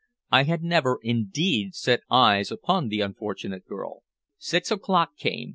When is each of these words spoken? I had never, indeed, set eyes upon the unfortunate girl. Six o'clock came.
I 0.31 0.45
had 0.45 0.63
never, 0.63 0.97
indeed, 1.03 1.75
set 1.75 2.01
eyes 2.09 2.49
upon 2.49 2.87
the 2.87 3.01
unfortunate 3.01 3.67
girl. 3.67 4.01
Six 4.39 4.71
o'clock 4.71 5.15
came. 5.15 5.49